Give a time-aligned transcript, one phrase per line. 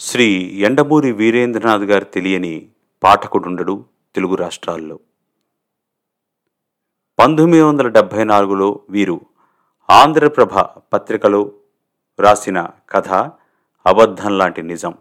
[0.00, 2.70] శ్రీ ఎండమూరి వీరేంద్రనాథ్ గారు తెలియని
[3.02, 5.00] పాఠకుడుండడు తెలుగు రాష్ట్రాల్లో.
[7.18, 9.20] పంతొమ్మిది వందల డెబ్భై నాలుగులో వీరు
[9.90, 10.58] ఆంధ్రప్రభ
[10.92, 11.52] పత్రికలో
[12.20, 13.08] రాసిన కథ
[13.86, 14.94] అబద్ధం లాంటి నిజం.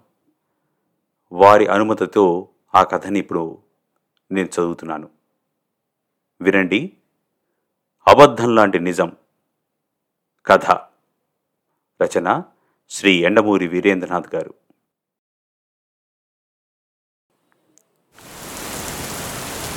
[1.31, 3.57] వారి అనుమతితో ఆ కథని ఇప్పుడు
[4.31, 5.09] నేను చదువుతున్నాను.
[6.41, 6.93] వినండి.
[8.07, 9.11] అబద్ధం లాంటి నిజం.
[10.45, 10.71] కథ.
[12.03, 12.43] రచన
[12.89, 14.53] శ్రీ ఎండమూరి వీరేంద్రనాథ్ గారు.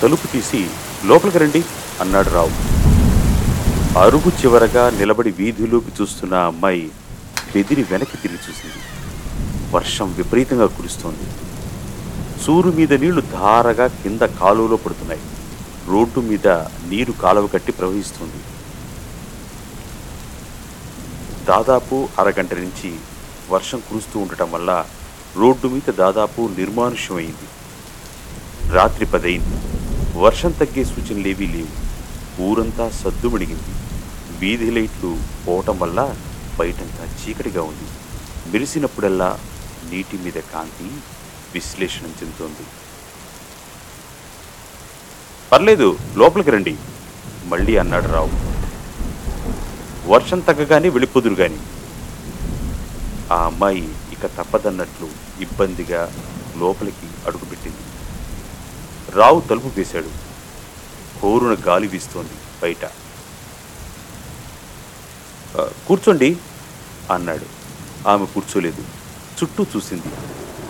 [0.02, 0.70] తలుపు తీసి
[1.04, 1.64] లోపలికి రండి
[2.00, 2.50] అన్నాడు రావు.
[3.98, 6.90] అరుగు చివరగా నిలబడి వీధిలోకి చూస్తున్న అమ్మాయి
[7.54, 8.82] బెదిరి వెనక్కి తిరిగి చూసింది.
[9.74, 11.26] వర్షం విపరీతంగా కురుస్తోంది.
[12.42, 15.20] సూరు మీద నీళ్ళు ధారగా కింద కాలువలో పడుతున్నాయి.
[15.86, 16.48] రోడ్డు మీద
[16.88, 18.42] నీరు కాలువ కట్టి ప్రవహిస్తుంది.
[21.44, 22.96] దాదాపు అరగంట నుంచి
[23.50, 24.84] వర్షం కురుస్తూ ఉండటం వల్ల
[25.36, 27.48] రోడ్డు మీద దాదాపు నిర్మానుష్యమైంది.
[28.72, 29.79] రాత్రి పదైంది.
[30.16, 31.90] వర్షం తగ్గే సూచనలేవీ లేవు.
[32.42, 33.74] ఊరంతా సద్దుమణిగింది
[34.38, 35.16] వీధి లైట్లు
[35.48, 36.16] పోవటం వల్ల
[36.58, 37.88] బయటంతా చీకటిగా ఉంది.
[38.50, 39.38] మెరిసినప్పుడల్లా
[39.90, 40.90] నీటి మీద కాంతి
[41.54, 42.66] విశ్లేషణ చెందుతోంది.
[45.52, 46.76] పర్లేదు లోపలికి రండి.
[47.44, 48.30] మళ్ళీ అన్నాడు రావు.
[50.08, 51.58] వర్షం తగ్గగానే వెళ్ళిపోదురు గాని.
[53.32, 55.08] ఆ అమ్మాయి ఇక తప్పదన్నట్లు
[55.40, 56.12] ఇబ్బందిగా
[56.56, 57.89] లోపలికి అడుగుపెట్టింది.
[59.16, 60.10] రావు తలుపు వేశాడు.
[61.20, 62.84] కోరున గాలి వీస్తోంది బయట.
[65.86, 66.38] కూర్చోండి
[67.10, 67.46] అన్నాడు.
[68.08, 68.82] ఆమె కూర్చోలేదు.
[69.38, 70.10] చుట్టూ చూసింది.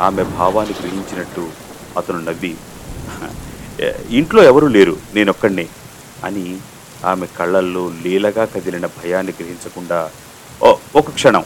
[0.02, 1.50] ఆమె భావాన్ని గ్రహించినట్టు
[1.96, 2.56] అతను నవ్వి
[4.10, 5.68] ఇంట్లో ఎవరూ లేరు నేనొక్కడినే
[6.24, 6.60] అని
[7.04, 10.10] ఆమె కళ్ళల్లో లీలగా కదిలిన భయాన్ని గ్రహించకుండా
[10.62, 11.44] "ఓ ఒక క్షణం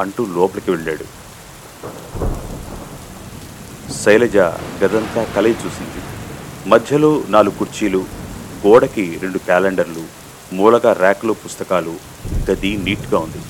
[0.00, 1.04] అంటూ లోపలికి వెళ్ళాడు.
[3.92, 4.36] శైలజ
[4.82, 6.03] గదంతా కలయి చూసింది.
[6.66, 8.04] మధ్యలో నాలుగు కుర్చీలు
[8.66, 10.04] గోడకి రెండు క్యాలెండర్లు
[10.52, 11.96] మూలగా ర్యాక్లో పుస్తకాలు
[12.50, 13.40] గది నీట్గా ఉంది.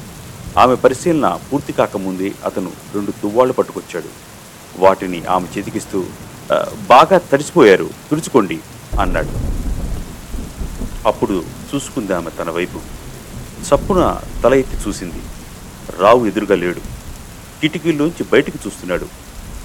[0.58, 4.08] ఆమె పరిశీలన పూర్తి కాకముందే అతను రెండు తువ్వాళ్ళు పట్టుకొచ్చాడు.
[4.76, 6.04] వాటిని ఆమె చేతికిస్తూ
[6.88, 8.58] బాగా తడిసిపోయారు తుడుచుకోండి
[9.00, 9.32] అన్నాడు.
[11.08, 12.80] అప్పుడు చూసుకుంది ఆమె తన వైపు.
[13.68, 15.22] చప్పున తల ఎత్తి చూసింది.
[15.98, 16.80] రావు ఎదురుగా లేడు.
[17.60, 19.06] కిటికీలోంచి బయటికి చూస్తున్నాడు.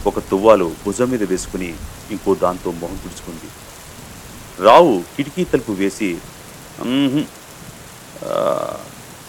[0.07, 1.69] ఒక తువ్వాలు భుజం మీద వేసుకుని
[2.13, 3.49] ఇంకో దాంతో మొహం తుడుచుకుంది.
[4.65, 6.09] రావు కిటికీ తలుపు వేసి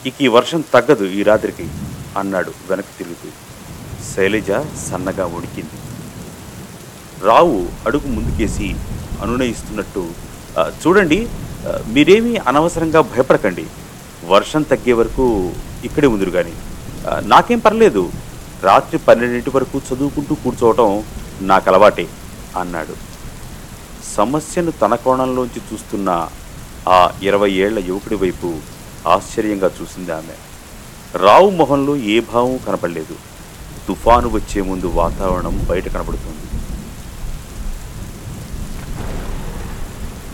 [0.08, 1.66] ఇక ఈ వర్షం తగ్గదు ఈ రాత్రికి
[2.20, 3.28] అన్నాడు వెనక్కి తిరుగుతూ.
[4.10, 4.50] శైలజ
[4.86, 5.78] సన్నగా ఉడికింది.
[7.28, 8.68] రావు అడుగు ముందుకేసి
[9.24, 10.04] అనునయిస్తున్నట్టు
[10.82, 11.20] చూడండి
[11.94, 13.66] మీరేమీ అనవసరంగా భయపడకండి.
[14.32, 15.26] వర్షం తగ్గే వరకు
[15.88, 16.54] ఇక్కడే ఉందిరు కానీ
[17.32, 18.04] నాకేం పర్లేదు.
[18.62, 21.04] రాత్రి పన్నెండింటి వరకు చదువుకుంటూ కూర్చోవటం
[21.40, 22.08] నాకు అలవాటే
[22.60, 22.94] అన్నాడు.
[24.16, 26.28] సమస్యను తన కోణంలోంచి చూస్తున్న
[26.88, 28.54] ఆ ఇరవై ఏళ్ళ యువకుడి వైపు
[29.08, 30.36] ఆశ్చర్యంగా చూసింది ఆమె.
[31.18, 33.14] రావు మొహంలో ఏ భావం కనపడలేదు.
[33.88, 36.46] తుఫాను వచ్చే ముందు వాతావరణం బయట కనబడుతుంది.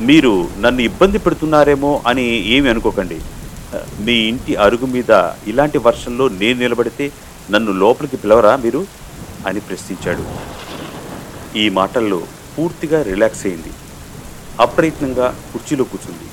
[0.07, 2.25] మీరు నన్ను ఇబ్బంది పెడుతున్నారేమో అని
[2.57, 3.21] ఏమి అనుకోకండి.
[4.01, 7.13] మీ ఇంటి అరుగు మీద ఇలాంటి వర్షంలో నేను నిలబడితే
[7.51, 8.87] నన్ను లోపలికి పిలవరా మీరు?
[9.47, 10.25] అని ప్రశ్నించాడు.
[11.59, 12.23] ఈ మాటల్లో
[12.59, 13.73] పూర్తిగా రిలాక్స్ అయింది.
[14.61, 16.31] అప్రయత్నంగా కుర్చీలో కూర్చుంది.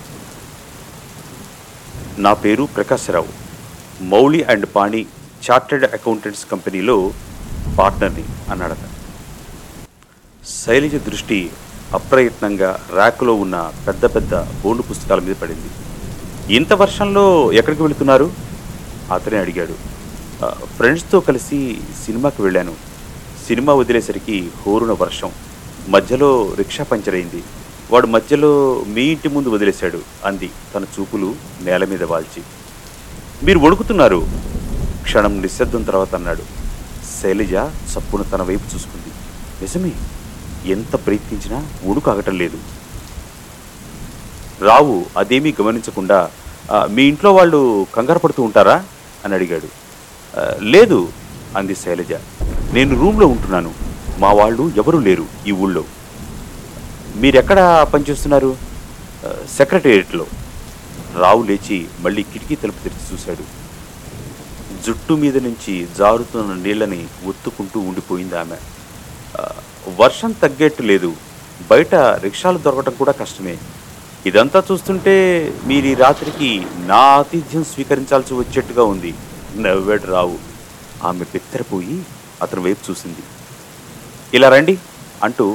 [2.22, 3.28] నా పేరు Prakash Rao.
[4.04, 5.06] Mouli and Pani
[5.52, 7.14] chartered accountants కంపెనీలో
[7.80, 8.78] పార్ట్నర్ని అన్నాడట.
[10.66, 11.50] శైలజ దృష్టి
[11.94, 15.70] అప్రయత్నంగా ర్యాకులో ఉన్న పెద్ద పెద్ద బోండు పుస్తకాల మీద పడింది.
[16.56, 18.32] ఇంత వర్షంలో ఎక్కడికి వెళుతున్నారు?
[19.14, 19.93] అతనే అడిగాడు.
[20.52, 22.76] ఫ్రెండ్స్తో కలిసి సినిమాకి వెళ్ళాను.
[23.48, 25.32] సినిమా వదిలేసరికి హోరున వర్షం.
[25.88, 27.44] మధ్యలో రిక్షా పంచర్ అయింది.
[27.92, 30.50] వాడు మధ్యలో మీ ఇంటి ముందు వదిలేశాడు అంది.
[30.76, 32.44] తన చూపులు నేల మీద వాల్చి.
[33.44, 34.28] మీరు వణుకుతున్నారు.
[35.04, 36.44] క్షణం నిశ్శబ్దం తర్వాత అన్నాడు.
[37.22, 37.54] శైలజ
[37.98, 39.12] చప్పున తన వైపు చూసుకుంది.
[39.62, 39.92] నిజమే.
[40.66, 42.58] ఎంత ప్రయత్నించినా వణుకు ఆగటం లేదు.
[44.62, 46.32] రావు అదేమీ గమనించకుండా
[46.90, 48.86] మీ ఇంట్లో వాళ్ళు కంగారు పడుతూ ఉంటారా?
[49.26, 49.83] అని అడిగాడు.
[50.60, 51.12] లేదు
[51.58, 52.14] అంది శైలజ.
[52.74, 53.74] నేను రూమ్లో ఉంటున్నాను.
[54.20, 55.84] మా వాళ్ళు ఎవరూ లేరు ఈ ఊళ్ళో.
[57.16, 58.58] మీరెక్కడ పనిచేస్తున్నారు
[59.58, 60.26] సెక్రటేరియట్లో.
[61.20, 63.44] రావు లేచి మళ్ళీ కిటికీ తలుపు తెరిచి చూశాడు.
[64.86, 68.56] జుట్టు మీద నుంచి జారుతున్న నీళ్ళని ఒత్తుకుంటూ ఉండిపోయింది ఆమె.
[70.00, 71.14] వర్షం తగ్గేట్టు లేదు.
[71.72, 73.58] బయట రిక్షాలు దొరకటం కూడా కష్టమే.
[74.26, 75.14] ఇదంతా చూస్తుంటే
[75.66, 79.14] మీరు ఈ రాత్రికి నా ఆతిథ్యం స్వీకరించాల్సి వచ్చేట్టుగా ఉంది.
[79.62, 80.38] నవ్వాడు రావు.
[81.08, 81.96] ఆమె బిత్తరపోయి
[82.42, 83.24] అతని వైపు చూసింది.
[84.38, 84.76] ఇలా రండి
[85.24, 85.46] అంటూ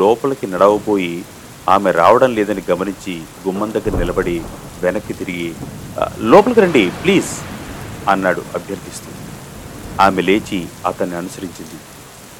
[0.00, 1.24] లోపలికి నడవబోయి
[1.74, 3.14] ఆమె రావడం లేదని గమనించి
[3.46, 4.36] గుమ్మం దగ్గర నిలబడి
[4.82, 5.48] వెనక్కి తిరిగి
[6.32, 7.32] లోపలికి రండి ప్లీజ్
[8.10, 9.10] అన్నాడు అభ్యర్థిస్తూ.
[10.04, 11.78] ఆమె లేచి అతన్ని అనుసరించింది.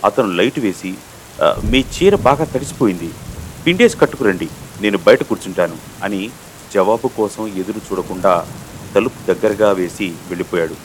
[0.04, 0.94] అతను లైట్ వేసి
[1.64, 3.10] మీ చీర బాగా తడిసిపోయింది.
[3.64, 4.48] పిండేసి కట్టుకురండి
[4.80, 6.30] నేను బయట కూర్చుంటాను అని
[6.74, 8.46] జవాబు కోసం ఎదురు చూడకుండా
[8.94, 10.76] తలుపు దగ్గరగా వేసి వెళ్ళిపోయాడు.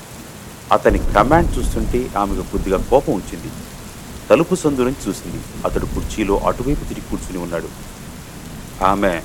[0.72, 3.52] అతని కమాండ్ చూస్తుంటే ఆమెకు కొద్దిగా కోపం వచ్చింది.
[4.30, 5.44] తలుపు సందు నుంచి చూసింది.
[5.66, 7.70] అతడు కుర్చీలో అటువైపు తిరిగి కూర్చుని ఉన్నాడు.
[8.84, 9.22] ఆమె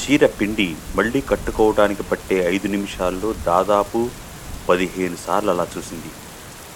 [0.00, 4.10] చీర పిండి మళ్ళీ కట్టుకోవడానికి పట్టే ఐదు నిమిషాల్లో దాదాపు
[4.68, 6.10] పదిహేను సార్లు అలా చూసింది.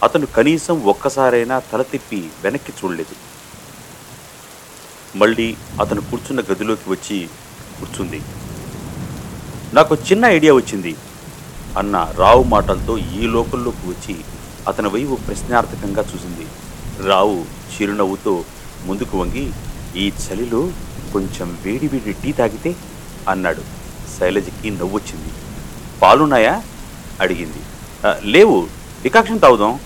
[0.03, 3.33] అతను కనీసం ఒక్కసారైనా తల తిప్పి వెనక్కి చూడలేదు.
[5.19, 7.29] మళ్ళీ అతను కూర్చున్న గదిలోకి వచ్చి
[7.79, 8.23] కూర్చుంది.
[9.75, 10.97] నాకు చిన్న ఐడియా వచ్చింది.
[11.79, 14.17] అన్న రావు మాటలతో ఈ లోకంలోకి వచ్చి
[14.69, 16.47] అతని వైపు ప్రశ్నార్థకంగా చూసింది.
[17.09, 18.45] రావు చిరునవ్వుతో
[18.85, 19.53] ముందుకు వంగి
[19.97, 20.71] ఈ చలిలో
[21.13, 22.77] కొంచెం వేడి వేడి టీ తాగితే?
[23.29, 23.63] అన్నాడు.
[24.21, 25.33] శైలజకి నవ్వొచ్చింది.
[26.03, 26.63] పాలున్నాయా?
[27.21, 27.63] అడిగింది.
[28.31, 28.67] లేవు.
[29.03, 29.81] డికాక్షన్ తాగుదాం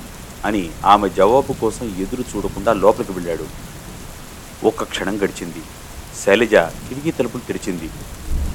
[0.45, 3.45] అని ఆమె జవాబు కోసం ఎదురు చూడకుండా లోపలికి వెళ్ళాడు.
[4.67, 5.63] ఒక్క క్షణం గడిచింది.
[6.25, 7.91] శైలజ కిటికీ తలుపులు తెరిచింది.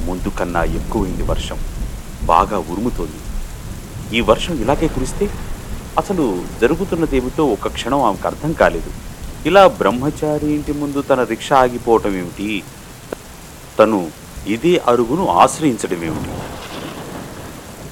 [0.05, 1.59] ముందు కన్నా ఎక్కువైంది వర్షం.
[2.25, 3.19] బాగా ఉరుముతోంది.
[4.17, 5.29] ఈ వర్షం ఇలాగే కురిస్తే
[5.97, 8.91] అసలు జరుగుతున్నదేమిటో ఒక క్షణం ఆమెకు అర్థం కాలేదు.
[9.45, 12.63] ఇలా బ్రహ్మచారి ఇంటి ముందు తన రిక్షా ఆగిపోవటం ఏమిటి?
[13.79, 14.11] తను
[14.47, 16.31] ఇదే అరుగును ఆశ్రయించడం ఏమిటి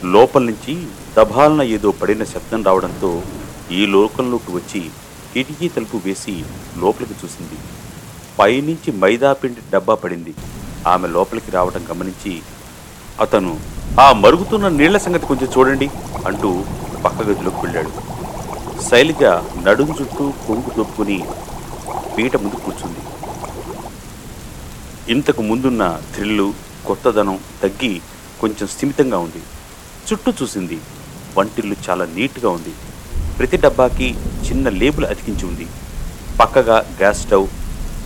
[0.05, 0.87] లోపల నుంచి
[1.17, 3.21] దభాలన ఏదో పడిన శబ్దం రావడంతో
[3.71, 4.89] ఈ లోకంలోకి వచ్చి
[5.33, 6.43] కిటికీ తలుపు వేసి
[6.77, 7.57] లోపలికి చూసింది.
[8.39, 10.33] పైనుంచి మైదాపిండి డబ్బా పడింది.
[10.87, 12.41] ఆమె లోపలికి రావడం గమనించి
[13.19, 13.59] అతను
[13.97, 15.89] ఆ మరుగుతున్న నీళ్ళ సంగతి కొంచెం చూడండి
[16.25, 16.50] అంటూ
[17.06, 17.91] పక్క గదిలోకి వెళ్ళాడు.
[18.89, 19.24] శైలిక
[19.65, 21.25] నడుం చుట్టూ కొంగు దొప్పుకుని
[22.18, 23.01] పీట ముందు కూర్చుంది.
[25.13, 26.53] ఇంతకు ముందున్న థ్రిల్లు
[26.86, 28.01] కొత్తదనం తగ్గి
[28.41, 29.41] కొంచెం స్థిమితంగా ఉంది.
[30.07, 30.80] చుట్టూ చూసింది
[31.38, 32.74] వంటిల్లు చాలా నీట్గా ఉంది.
[33.39, 34.15] ప్రతి డబ్బాకి
[34.47, 35.68] చిన్న లేబుల్ అతికించి ఉంది.
[36.39, 37.47] పక్కగా గ్యాస్ స్టవ్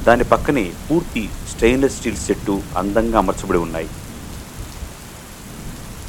[0.05, 3.89] దాని పక్కనే పూర్తి స్టెయిన్లెస్ స్టీల్ సెట్టు అందంగా అమర్చబడి ఉన్నాయి.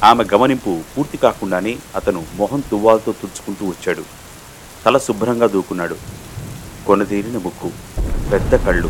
[0.07, 4.03] ఆమె గమనింపు పూర్తి కాకుండానే అతను మొహం తువ్వాలతో తుడుచుకుంటూ వచ్చాడు.
[4.85, 5.95] తల శుభ్రంగా దూకున్నాడు.
[6.87, 7.69] కొనతీరిన ముక్కు
[8.31, 8.89] పెద్ద కళ్ళు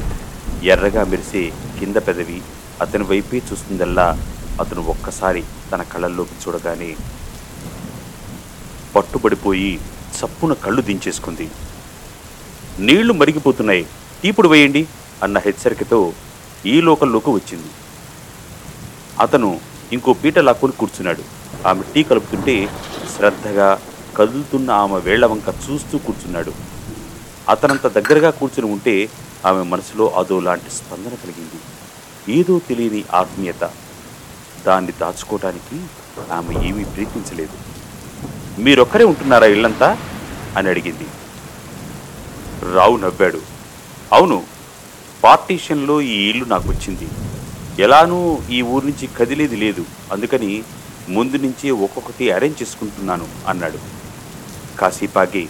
[0.64, 1.44] ఎర్రగా మెరిసే
[1.80, 2.42] కింద పెదవి
[2.82, 4.08] అతని వైపే చూస్తుందల్లా
[4.62, 6.90] అతను ఒక్కసారి తన కళ్ళల్లోకి చూడగానే
[8.96, 9.72] పట్టుబడిపోయి
[10.18, 11.48] చప్పున కళ్ళు దించేసుకుంది.
[12.80, 13.86] నీళ్ళు మరిగిపోతున్నాయి.
[14.24, 14.84] తీపుడు వేయండి
[15.24, 16.00] అన్న హెచ్చరికతో
[16.66, 17.72] ఈ లోకల్లోకి వచ్చింది.
[19.20, 19.50] అతను
[19.96, 21.24] ఇంకో పీట లాక్కొని కూర్చున్నాడు.
[21.68, 22.56] ఆమె టీ కలుపుతుంటే
[23.18, 23.70] శ్రద్ధగా
[24.18, 26.52] కదులుతున్న ఆమె వేళ్ళ వంక చూస్తూ కూర్చున్నాడు.
[27.50, 29.10] అతనంత దగ్గరగా కూర్చుని ఉంటే
[29.46, 31.60] ఆమె మనసులో అదో లాంటి స్పందన కలిగింది.
[32.40, 33.64] ఏదో తెలియని ఆత్మీయత.
[34.68, 35.78] దాన్ని దాచుకోవటానికి
[36.32, 37.58] ఆమె ఏమీ ప్రీతించలేదు
[38.62, 39.98] మీరొక్కరే ఉంటున్నారా ఇల్లంతా?
[40.58, 41.08] అని అడిగింది.
[42.76, 43.42] రావు నవ్వాడు.
[44.14, 44.44] అవును
[45.24, 47.08] పార్టీషన్లో ఈ ఇల్లు నాకు వచ్చింది
[47.80, 49.86] ఎలానూ ఈ ఊరి నుంచి కదిలేది లేదు.
[50.12, 50.64] అందుకని
[51.10, 53.80] ముందు నుంచే ఒక్కొక్కటి అరేంజ్ చేసుకుంటున్నాను అన్నాడు.
[54.80, 55.50] కాసేపాగి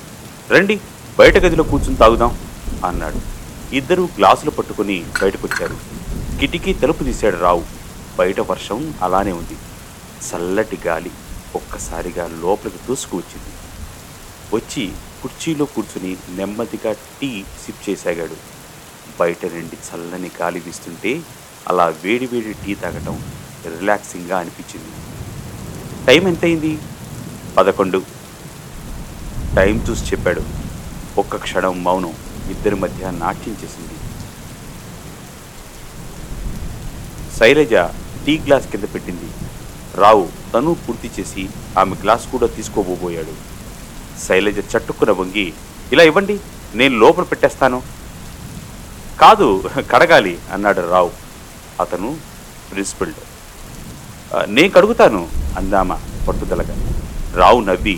[0.52, 0.82] రండి
[1.20, 2.38] బయట గదిలో కూర్చుని తాగుదాం
[2.86, 3.22] అన్నాడు.
[3.76, 5.78] ఇద్దరూ గ్లాసులు పట్టుకుని బయటకొచ్చారు.
[6.40, 7.64] కిటికీ తలుపు తీశాడు రావు.
[8.20, 9.58] బయట వర్షం అలానే ఉంది.
[10.28, 11.12] చల్లటి గాలి
[11.56, 13.52] ఒక్కసారిగా లోపలికి దూసుకు వచ్చింది.
[14.56, 18.36] వచ్చి కుర్చీలో కూర్చుని నెమ్మదిగా టీ సిప్ చేసాగాడు.
[19.20, 21.22] బయట నుండి చల్లని గాలి వీస్తుంటే
[21.68, 23.16] అలా వేడి వేడి టీ తాగటం
[23.80, 24.92] రిలాక్సింగ్గా అనిపించింది.
[26.08, 26.78] టైం ఎంతైంది
[27.58, 28.02] పదకొండు.
[29.56, 30.44] టైం చూసి చెప్పాడు.
[31.18, 32.14] ఒక్క క్షణం మౌనం
[32.50, 33.98] ఇద్దరి మధ్య నాట్యం చేసింది.
[37.40, 37.74] శైలజ
[38.26, 39.30] టీ గ్లాస్ కింద పెట్టింది.
[39.96, 43.34] రావు తను పూర్తి చేసి ఆమె గ్లాస్ కూడా తీసుకోబోబోయాడు.
[44.28, 45.54] శైలజ చట్టుకున వంగి
[45.92, 46.40] ఇలా ఇవ్వండి
[46.76, 47.84] నేను లోపల పెట్టేస్తాను.
[49.22, 49.48] కాదు
[49.92, 51.25] కడగాలి అన్నాడు రావు.
[51.80, 52.10] అతను
[52.72, 53.22] ప్రిన్సిపల్డ్
[54.50, 55.22] నేను కడుగుతాను
[55.58, 55.94] అందామ
[56.28, 56.76] పట్టుదలగా.
[57.40, 57.98] రావు నవ్వి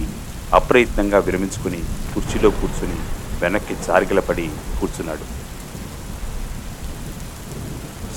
[0.54, 1.80] అప్రయత్నంగా విరమించుకుని
[2.14, 3.00] కుర్చీలో కూర్చుని
[3.42, 5.26] వెనక్కి జారిగలపడి కూర్చున్నాడు.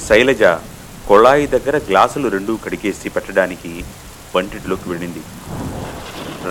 [0.06, 0.42] శైలజ
[1.08, 3.84] కొళాయి దగ్గర గ్లాసులు రెండూ కడిగేసి పెట్టడానికి
[4.36, 5.22] వంటింట్లోకి వెళ్ళింది.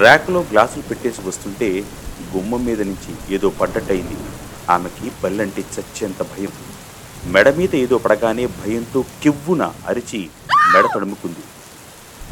[0.02, 1.70] ర్యాక్లో గ్లాసులు పెట్టేసి వస్తుంటే
[2.36, 4.18] గుమ్మం మీద నుంచి ఏదో పడ్డట్టయింది.
[4.70, 6.54] ఆమెకి బల్లంటే చచ్చేంత భయం.
[7.26, 10.30] మెడ మీద ఏదో పడగానే భయంతో కివ్వున అరిచి
[10.74, 11.44] మెడ తడుముకుంది.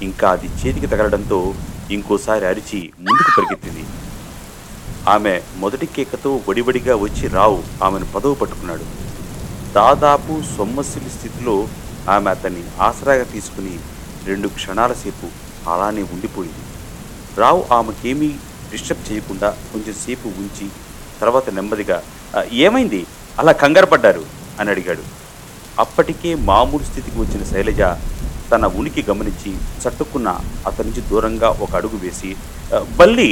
[0.02, 1.54] ఇంకా అది చేతికి తగలడంతో
[1.92, 3.84] ఇంకోసారి అరిచి ముందుకు పరిగెత్తింది.
[5.10, 8.86] ఆమె మొదటి కేకతో వడివడిగా వచ్చి రావు ఆమెను పదవు పట్టుకున్నాడు.
[9.76, 11.68] దాదాపు సొమ్మసిలి స్థితిలో
[12.10, 13.80] ఆమె అతన్ని ఆసరాగా తీసుకుని
[14.26, 15.28] రెండు క్షణాల సేపు
[15.70, 16.64] అలానే ఉండిపోయింది.
[17.38, 18.30] రావు ఆమెకేమీ
[18.72, 20.68] డిస్టర్బ్ చేయకుండా కొంచెం సేపు ఉంచి
[21.22, 22.04] తర్వాత నెమ్మదిగా
[22.52, 23.06] ఏమైంది?
[23.40, 24.37] అలా కంగారు పడ్డారు.
[24.60, 25.04] అని అడిగాడు.
[25.80, 27.82] అప్పటికే మామూలు స్థితికి వచ్చిన శైలజ
[28.52, 29.52] తన ఉనికి గమనించి
[29.84, 30.30] చట్టుకున్న
[30.68, 32.30] అతని నుంచి దూరంగా ఒక అడుగు వేసి
[33.00, 33.32] బల్లి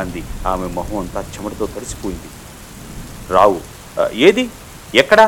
[0.00, 0.22] అంది.
[0.46, 2.28] ఆమె మొహం అంతా చెమటతో తడిసిపోయింది.
[3.34, 3.58] రావు
[4.28, 4.44] ఏది?
[4.94, 5.26] ఎక్కడా?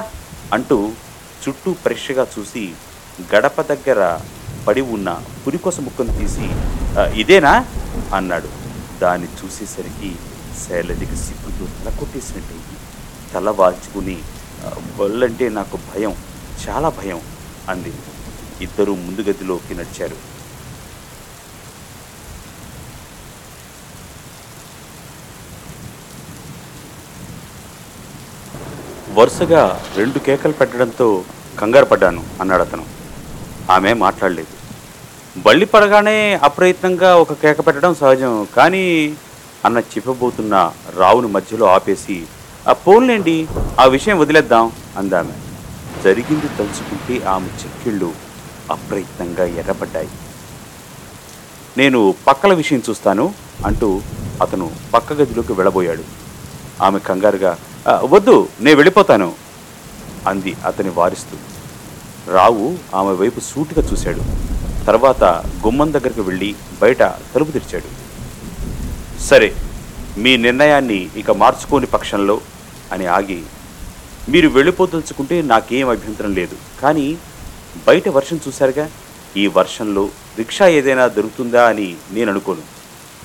[0.52, 0.78] అంటూ
[1.42, 2.64] చుట్టూ పరీక్షగా చూసి
[3.34, 4.00] గడప దగ్గర
[4.66, 5.08] పడి ఉన్న
[5.44, 6.46] పురికొస ముక్కను తీసి
[7.20, 7.52] ఇదేనా?
[8.16, 8.48] అన్నాడు.
[9.02, 10.10] దాన్ని చూసేసరికి
[10.62, 12.76] శైలజకి సిగ్గుతో తల కొట్టేసినట్టయింది.
[13.34, 14.18] తల వాల్చుకుని
[14.98, 16.14] బళ్ళంటే నాకు భయం
[16.64, 17.20] చాలా భయం
[17.68, 17.92] అంది.
[18.60, 20.16] ఇద్దరూ ముందు గదిలోకి నడిచారు.
[29.18, 29.62] వరుసగా
[29.96, 31.24] రెండు కేకలు పెట్టడంతో
[31.58, 32.84] కంగారు పడ్డాను అన్నాడు అతను.
[33.70, 34.54] ఆమె మాట్లాడలేదు.
[35.38, 38.84] బళ్ళి పడగానే అప్రయత్నంగా ఒక కేక పెట్టడం సహజం కానీ
[39.64, 42.16] అన్న చెప్పబోతున్న రావుని మధ్యలో ఆపేసి
[42.68, 43.48] ఆ పోన్లేండి
[43.80, 45.32] ఆ విషయం వదిలేద్దాం అందామె.
[46.02, 48.12] జరిగింది తలుచుకుంటే ఆమె చెక్కిళ్ళు
[48.70, 50.08] అప్రయత్నంగా ఎర్రబడ్డాయి.
[51.78, 53.34] నేను పక్కల విషయం చూస్తాను
[53.66, 54.00] అంటూ
[54.42, 56.04] అతను పక్క గదిలోకి వెళ్ళబోయాడు.
[56.82, 57.58] ఆమె కంగారుగా
[58.02, 59.32] వద్దు నేను వెళ్ళిపోతాను
[60.26, 61.36] అంది అతని వారిస్తూ.
[62.32, 64.22] రావు ఆమె వైపు సూటిగా చూశాడు.
[64.86, 65.24] తర్వాత
[65.64, 67.88] గుమ్మం దగ్గరికి వెళ్ళి బయట తలుపు తెరిచాడు.
[69.22, 69.54] సరే
[70.18, 72.40] మీ నిర్ణయాన్ని ఇక మార్చుకోని పక్షంలో
[72.92, 73.42] అని ఆగి
[74.28, 76.56] మీరు వెళ్ళిపోదలుచుకుంటే నాకేం అభ్యంతరం లేదు.
[76.80, 77.18] కానీ
[77.86, 78.90] బయట వర్షం చూశారుగా?
[79.36, 82.64] ఈ వర్షంలో రిక్షా ఏదైనా దొరుకుతుందా అని నేను అనుకోను.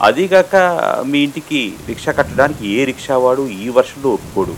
[0.02, 0.56] అదీగాక
[1.08, 4.56] మీ ఇంటికి రిక్షా కట్టడానికి ఏ రిక్షావాడు ఈ వర్షంలో ఒప్పుకోడు.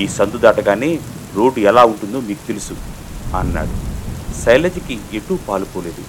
[0.00, 0.98] ఈ సందు దాటగానే
[1.34, 2.76] రోడ్డు ఎలా ఉంటుందో మీకు తెలుసు
[3.36, 3.74] అన్నాడు.
[4.44, 6.04] శైలజకి ఎటూ పాలుపోలేదు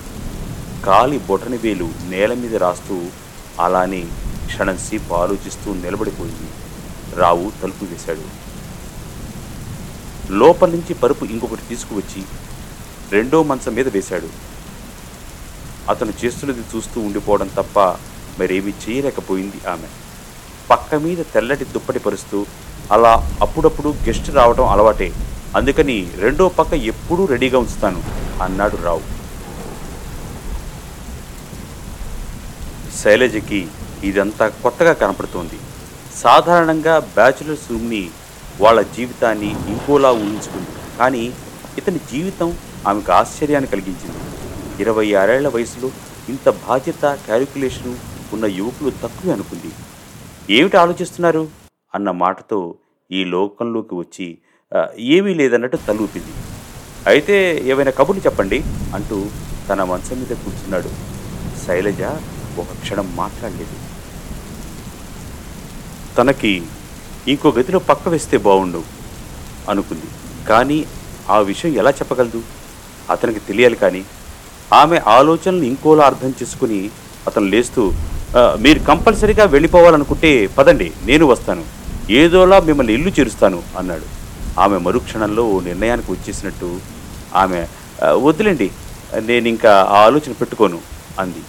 [0.85, 2.95] కాలి బొటని వేలు నేల మీద రాస్తూ
[3.59, 4.05] అలానే
[4.45, 6.49] క్షణంసేపు ఆలోచిస్తూ నిలబడిపోయింది.
[7.17, 8.47] రావు తలుపు వేశాడు.
[10.31, 12.23] లోపల నుంచి పరుపు ఇంకొకటి తీసుకువచ్చి
[13.11, 14.29] రెండో మంచం మీద వేశాడు.
[15.89, 17.79] అతను చేస్తున్నది చూస్తూ ఉండిపోవడం తప్ప
[18.39, 19.87] మరేమీ చేయలేకపోయింది ఆమె.
[20.69, 22.45] పక్క మీద తెల్లటి దుప్పటి పరుస్తూ
[22.91, 25.13] అలా అప్పుడప్పుడు గెస్ట్ రావడం అలవాటే.
[25.55, 28.03] అందుకని రెండో పక్క ఎప్పుడూ రెడీగా ఉంచుతాను
[28.43, 29.01] అన్నాడు రావు.
[32.97, 33.67] శైలజకి
[34.03, 35.59] ఇదంతా కొత్తగా కనపడుతోంది.
[36.23, 38.03] సాధారణంగా బ్యాచులర్స్ రూమ్ని
[38.61, 40.71] వాళ్ళ జీవితాన్ని ఇంకోలా ఊహించుకుంది.
[40.99, 41.23] కానీ
[41.77, 42.49] ఇతని జీవితం
[42.87, 44.19] ఆమెకు ఆశ్చర్యాన్ని కలిగించింది.
[44.83, 45.89] ఇరవై ఆరేళ్ళ వయసులో
[46.29, 47.93] ఇంత బాధ్యత క్యాలిక్యులేషను
[48.33, 49.71] ఉన్న యువకులు తక్కువే అనుకుంది.
[50.57, 51.43] ఏమిటి ఆలోచిస్తున్నారు?
[51.95, 52.75] అన్న మాటతో
[53.11, 54.37] ఈ లోకంలోకి వచ్చి
[54.99, 56.33] ఏమీ లేదన్నట్టు తలూపింది.
[57.07, 58.59] అయితే ఏవైనా కబుర్లు చెప్పండి
[58.95, 59.17] అంటూ
[59.69, 60.89] తన మంచం మీద కూర్చున్నాడు.
[61.65, 62.01] శైలజ
[62.61, 63.77] ఒక క్షణం మాట్లాడలేదు.
[66.17, 66.51] తనకి
[67.31, 68.81] ఇంకో గదిలో పక్క వేస్తే బాగుండు
[69.71, 70.09] అనుకుంది.
[70.49, 70.77] కానీ
[71.35, 72.41] ఆ విషయం ఎలా చెప్పగలదు?
[73.13, 74.01] అతనికి తెలియాలి కానీ.
[74.81, 76.79] ఆమె ఆలోచనలు ఇంకోలా అర్థం చేసుకుని
[77.27, 77.83] అతను లేస్తూ
[78.63, 81.63] మీరు కంపల్సరీగా వెళ్ళిపోవాలనుకుంటే పదండి నేను వస్తాను.
[82.21, 84.07] ఏదోలా మిమ్మల్ని ఇల్లు చేరుస్తాను అన్నాడు.
[84.63, 86.69] ఆమె మరుక్షణంలో ఓ నిర్ణయానికి వచ్చేసినట్టు
[87.43, 87.59] ఆమె
[88.25, 88.67] వదిలేండి వద్దులేండి
[89.29, 90.79] నేను ఇంకా ఆ ఆలోచన పెట్టుకోను
[91.21, 91.43] అంది.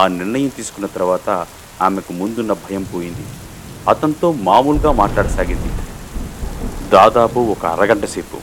[0.00, 1.28] ఆ నిర్ణయం తీసుకున్న తర్వాత
[1.86, 3.24] ఆమెకు ముందున్న భయం పోయింది.
[3.88, 5.72] అతనితో మామూలుగా మాట్లాడసాగింది.
[6.90, 8.38] దాదాపు ఒక అరగంట సేపు.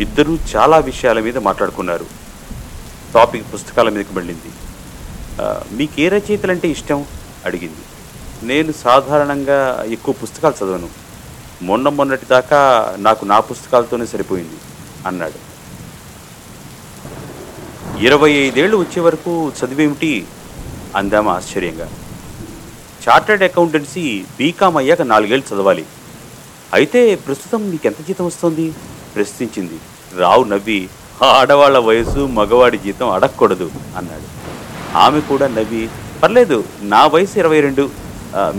[0.00, 2.06] ఇద్దరూ చాలా విషయాల మీద మాట్లాడుకున్నారు.
[3.14, 4.52] టాపిక్ పుస్తకాల మీదకి వెళ్ళింది.
[5.72, 7.04] మీకు ఏ రచయితలంటే ఇష్టం?
[7.44, 7.82] అడిగింది.
[8.42, 10.88] నేను సాధారణంగా ఎక్కువ పుస్తకాలు చదవను.
[11.62, 14.58] మొన్న మొన్నటి దాకా నాకు నా పుస్తకాలతోనే సరిపోయింది
[15.06, 15.50] అన్నాడు.
[17.98, 20.26] ఇరవై ఐదేళ్ళు వచ్చే వరకు చదివేమిటి?
[20.96, 21.88] అందామా ఆశ్చర్యంగా.
[23.04, 24.04] చార్టర్డ్ అకౌంటెన్సీ
[24.38, 25.84] బీకామ్ అయ్యాక నాలుగేళ్ళు చదవాలి.
[26.74, 28.66] అయితే ప్రస్తుతం నీకు ఎంత జీతం వస్తుంది?
[29.14, 29.78] ప్రశ్నించింది.
[30.18, 30.80] రావు నవ్వి
[31.22, 34.28] ఆడవాళ్ళ వయసు మగవాడి జీతం అడగకూడదు అన్నాడు.
[34.98, 35.82] ఆమె కూడా నవ్వి
[36.22, 36.58] పర్లేదు
[36.92, 37.90] నా వయసు ఇరవై రెండు.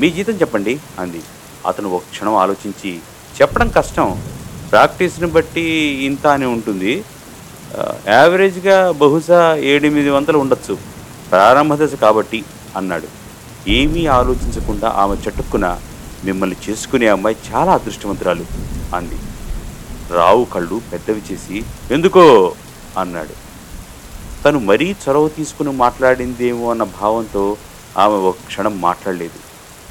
[0.02, 1.22] మీ జీతం చెప్పండి అంది.
[1.68, 2.92] అతను ఒక క్షణం ఆలోచించి
[3.40, 4.10] చెప్పడం కష్టం.
[4.72, 5.66] ప్రాక్టీస్ని బట్టి
[6.10, 6.94] ఇంత అని ఉంటుంది.
[8.08, 10.78] యావరేజ్గా బహుశా ఏడెనిమిది వందలు ఉండొచ్చు.
[11.32, 12.40] ప్రారంభ దశ కాబట్టి
[12.78, 13.21] అన్నాడు.
[13.68, 15.80] ఏమీ ఆలోచించకుండా ఆమె చటుక్కున
[16.24, 18.46] మిమ్మల్ని చేసుకునే అమ్మాయి చాలా అదృష్టవంతురాలు
[18.96, 19.20] అంది.
[20.12, 22.56] రావు కళ్ళు పెద్దవి చేసి ఎందుకో?
[22.98, 23.52] అన్నాడు.
[24.46, 27.58] తను మరీ చొరవ తీసుకుని మాట్లాడిందేమో అన్న భావంతో
[27.98, 29.40] ఆమె ఒక క్షణం మాట్లాడలేదు.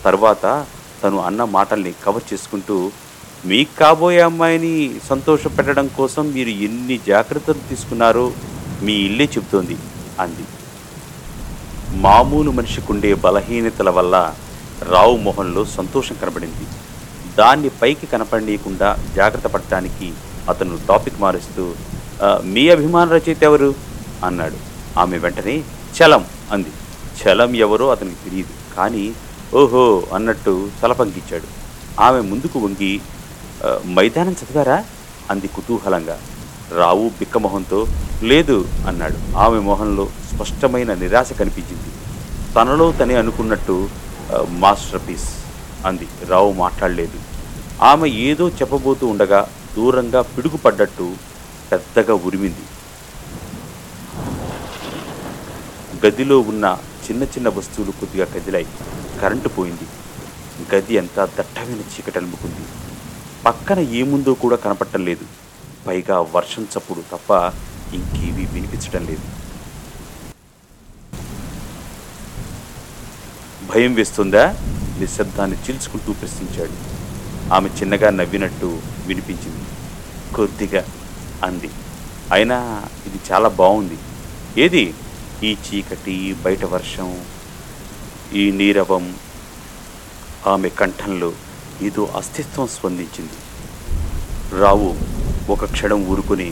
[0.05, 0.67] తర్వాత
[1.03, 2.91] తను అన్న మాటల్ని కవర్ చేసుకుంటూ
[3.47, 8.33] మీకు కాబోయే అమ్మాయిని సంతోషపెట్టడం కోసం మీరు ఎన్ని జాగ్రత్తలు తీసుకున్నారో
[8.83, 9.77] మీ ఇల్లే చెబుతోంది
[10.21, 10.45] అంది.
[11.93, 14.35] మామూలు మనిషికుండే బలహీనతల వల్ల
[14.83, 16.67] రావు మొహంలో సంతోషం కనబడింది.
[17.39, 20.13] దాన్ని పైకి కనపడనీయకుండా జాగ్రత్త పడటానికి
[20.49, 21.65] అతను టాపిక్ మారుస్తూ
[22.45, 23.75] మీ అభిమాన రచయిత ఎవరు?
[24.25, 24.59] అన్నాడు.
[24.99, 25.57] ఆమె వెంటనే
[25.97, 26.73] చలం అంది.
[27.21, 29.05] చలం ఎవరో అతనికి తెలియదు కానీ
[29.55, 31.49] ఓహో అన్నట్టు తలపంకిచ్చాడు
[32.01, 32.93] ఆమె ముందుకు వంగి
[33.97, 34.85] మైదానం చదివారా?
[35.31, 36.19] అంది కుతూహలంగా.
[36.79, 37.87] రావు బిక్కమొహంతో
[38.23, 39.19] లేదు అన్నాడు.
[39.37, 41.91] ఆమె మొహంలో స్పష్టమైన నిరాశ కనిపించింది.
[42.57, 43.89] తనలో తనే అనుకున్నట్టు
[44.49, 45.29] మాస్టర్ పీస్
[45.87, 46.09] అంది.
[46.27, 47.19] రావు మాట్లాడలేదు.
[47.83, 49.41] ఆమె ఏదో చెప్పబోతూ ఉండగా
[49.77, 51.15] దూరంగా పిడుగుపడ్డట్టు
[51.73, 52.65] పెద్దగా ఉరిమింది.
[56.07, 58.67] గదిలో ఉన్న చిన్న చిన్న వస్తువులు కొద్దిగా కదిలాయి.
[59.21, 59.87] కరెంటు పోయింది.
[60.75, 62.65] గది అంతా దట్టమైన చీకటి అలుముకుంది
[63.47, 65.25] పక్కన ఏముందో కూడా కనపడటం లేదు
[65.91, 67.31] పైగా వర్షం చప్పుడు తప్ప
[67.95, 69.21] ఇంకేవీ వినిపించడం లేదు.
[73.67, 74.55] భయం వేస్తుందా?
[74.99, 76.73] నిశ్శబ్దాన్ని చీల్చుకుంటూ ప్రశ్నించాడు.
[77.55, 79.65] ఆమె చిన్నగా నవ్వినట్టు వినిపించింది.
[80.35, 80.85] కొద్దిగా
[81.45, 81.71] అంది.
[82.33, 83.99] అయినా ఇది చాలా బాగుంది
[84.59, 84.95] ఏది?
[85.43, 87.25] ఈ చీకటి బయట వర్షం
[88.35, 89.15] ఈ నీరవం
[90.47, 91.33] ఆమె కంఠంలో
[91.83, 93.33] ఏదో అస్తిత్వం స్పందించింది.
[94.61, 95.20] రావు
[95.53, 96.49] ఒక క్షణం ఊరుకుని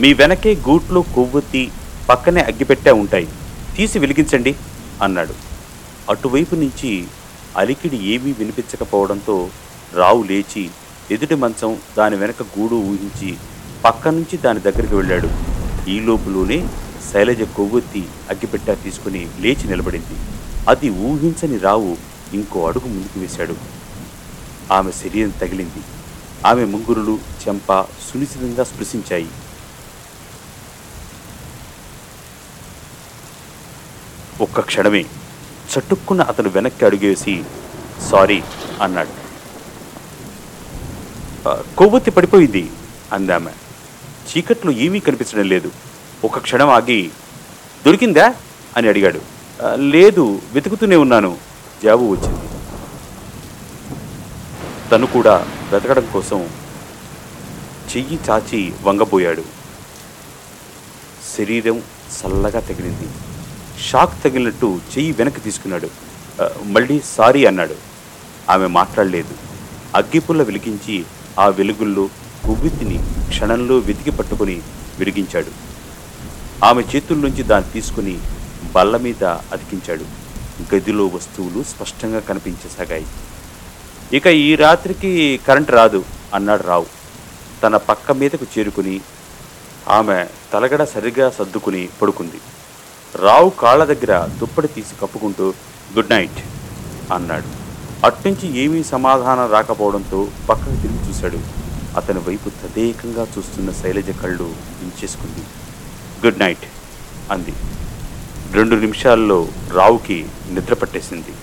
[0.00, 1.62] మీ వెనకే గూట్లో కొవ్వొత్తి
[2.08, 3.28] పక్కనే అగ్గిపెట్టే ఉంటాయి.
[3.76, 4.52] తీసి వెలిగించండి
[5.02, 5.34] అన్నాడు.
[6.10, 6.90] అటువైపు నుంచి
[7.56, 9.36] అలికిడి ఏమీ వినిపించకపోవడంతో
[9.94, 10.64] రావు లేచి
[11.10, 13.30] ఎదుటి మంచం దాని వెనక గూడు ఊహించి
[13.84, 15.28] పక్క నుంచి దాని దగ్గరికి వెళ్ళాడు.
[15.90, 16.58] ఈ లోపులోనే
[17.12, 20.16] శైలజ కొవ్వొత్తి అగ్గిపెట్టా తీసుకుని లేచి నిలబడింది.
[20.68, 21.92] అది ఊహించని రావు
[22.34, 23.56] ఇంకో అడుగు ముందుకు వేశాడు.
[24.72, 25.82] ఆమె శరీరం తగిలింది.
[26.46, 27.18] ఆమె ముంగురులు
[27.48, 29.28] చెంప సునిశ్చితంగా స్పృశించాయి.
[34.40, 35.04] ఒక్క క్షణమే
[35.78, 37.44] చటుక్కున అతను వెనక్కి అడుగేసి
[38.10, 38.42] సారీ
[38.82, 39.28] అన్నాడు.
[41.76, 42.70] కొవ్వొత్తి పడిపోయింది
[43.12, 43.50] అందామె.
[44.28, 45.70] చీకట్లో ఏమీ కనిపించడం లేదు.
[46.24, 47.10] ఒక క్షణం ఆగి
[47.86, 48.34] దొరికిందా?
[48.76, 49.20] అని అడిగాడు.
[49.74, 51.36] లేదు వెతుకుతూనే ఉన్నాను.
[51.84, 52.48] జాబు వచ్చింది.
[54.90, 56.40] తను కూడా బ్రతకడం కోసం
[57.96, 59.42] చెయ్యి చాచి వంగబోయాడు.
[61.38, 63.08] శరీరం చల్లగా తగిలింది.
[63.88, 65.90] షాక్ తగిలినట్టు చెయ్యి వెనక్కి తీసుకున్నాడు.
[66.64, 67.74] మళ్ళీ సారీ అన్నాడు.
[68.50, 69.34] ఆమె మాట్లాడలేదు.
[69.96, 71.04] అగ్గిపుల్ల వెలిగించి
[71.38, 72.08] ఆ వెలుగుల్లో
[72.44, 74.62] కొవ్వెత్తిని క్షణంలో వెతికి పట్టుకుని
[74.98, 75.50] విరిగించాడు.
[76.64, 78.18] ఆమె చేతుల్లోంచి దాన్ని తీసుకుని
[78.74, 80.04] బల్ల మీద అతికించాడు.
[80.74, 83.06] గదిలో వస్తువులు స్పష్టంగా కనిపించసాగాయి.
[84.12, 86.86] ఇక ఈ రాత్రికి కరెంట్ రాదు అన్నాడు రావు.
[87.62, 89.00] తన పక్క మీదకు చేరుకుని
[89.88, 92.40] ఆమె తలగడ సరిగా సర్దుకుని పడుకుంది.
[93.14, 95.46] రావు కాళ్ళ దగ్గర దుప్పటి తీసి కప్పుకుంటూ
[95.96, 96.40] గుడ్ నైట్
[97.12, 97.50] అన్నాడు.
[98.06, 101.40] అట్నుంచి ఏమీ సమాధానం రాకపోవడంతో పక్కకు తిరిగి చూశాడు.
[101.96, 104.48] అతని వైపు తదేకంగా చూస్తున్న శైలజ కళ్ళు
[104.82, 105.44] ఇంచేసుకుంది
[106.26, 106.66] గుడ్ నైట్
[107.32, 107.54] అంది.
[108.52, 111.34] రెండు నిమిషాల్లో రావుకి నిద్ర పట్టేసింది.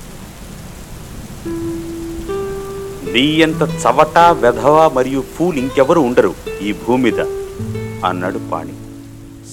[3.16, 7.20] నీయంత చవట వెధవ మరియు ఫూల్ ఇంకెవరు ఉండరు ఈ భూమి మీద
[8.06, 8.74] అన్నాడు పాణి.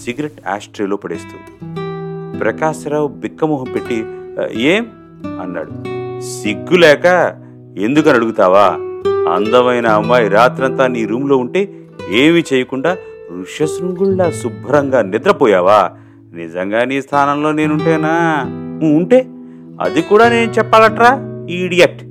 [0.05, 1.37] సిగరెట్ ఆస్ట్రేలో పడేస్తూ.
[2.39, 4.05] ప్రకాశరావు బిక్కమొహం పెట్టి
[4.53, 4.87] ఏం
[5.43, 5.71] అన్నాడు.
[6.21, 7.37] సిగ్గు లేక
[7.79, 8.67] ఎందుకని అడుగుతావా?
[9.35, 11.75] అందమైన అమ్మాయి రాత్రంతా నీ రూమ్లో ఉంటే
[12.11, 12.97] ఏమీ చేయకుండా
[13.41, 15.91] ఋష్యశృంగుల్లా శుభ్రంగా నిద్రపోయావా?
[16.35, 18.43] నిజంగా నీ స్థానంలో నేనుంటేనా?
[18.97, 19.27] ఉంటే?
[19.81, 21.21] అది కూడా నేను చెప్పాలట్రా
[21.51, 22.03] ఈడియట్.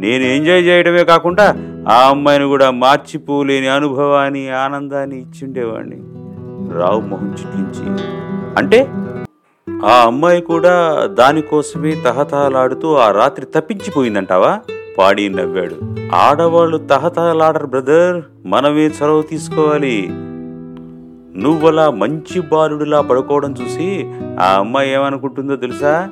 [0.00, 1.56] నేను ఎంజాయ్ చేయడమే కాకుండా
[1.88, 5.96] ఆ అమ్మాయిని కూడా మార్చిపోలేని అనుభవాన్ని ఆనందాన్ని ఇచ్చిండేవాడిని.
[6.78, 8.04] రావు మొహం చిట్లించి
[8.56, 8.88] అంటే
[9.86, 14.60] ఆ అమ్మాయి కూడా దానికోసమే తహతహలాడుతూ ఆ రాత్రి తప్పించిపోయిందంటావా?
[14.98, 15.76] పాడి నవ్వాడు.
[16.14, 18.22] ఆడవాళ్ళు తహతహలాడరు బ్రదర్.
[18.46, 20.08] మనమే చొరవ తీసుకోవాలి.
[21.36, 24.10] నువ్వలా మంచి బాలుడిలా పడుకోవడం చూసి
[24.40, 26.08] ఆ అమ్మాయి ఏమనుకుంటుందో తెలుసా?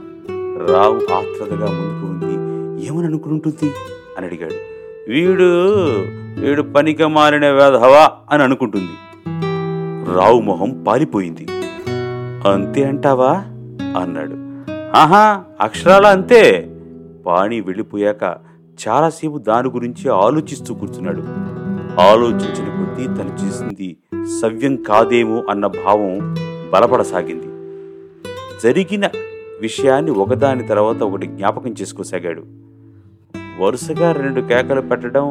[0.70, 2.47] రావు ఆత్రతగా ముందుకు ఉంది
[2.78, 3.70] ఏమని అనుకుంటుంది
[4.18, 4.54] అని అడిగాడు.
[5.08, 5.64] వీడు
[6.40, 8.90] వీడు పనిక మారిన వేధవా అని అనుకుంటుంది.
[10.16, 11.46] రావు మొహం పాలిపోయింది.
[12.48, 13.32] అంతే అంటావా?
[14.02, 14.48] అన్నాడు.
[14.96, 16.70] ఆహా అక్షరాల అంతే.
[17.26, 18.22] పాణి వెళ్ళిపోయాక
[18.88, 21.22] చాలాసేపు దాని గురించి ఆలోచిస్తూ కూర్చున్నాడు.
[22.00, 23.96] ఆలోచించిన కొద్దీ తను చేసింది
[24.42, 26.36] సవ్యం కాదేమో అన్న భావం
[26.72, 27.46] బలపడసాగింది.
[28.62, 29.10] జరిగిన
[29.60, 32.67] విషయాన్ని ఒకదాని తర్వాత ఒకటి జ్ఞాపకం చేసుకోసాగాడు.
[33.60, 35.24] వరుసగా రెండు కేకలు పెట్టడం